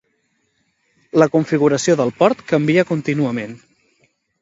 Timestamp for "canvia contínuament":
2.55-3.59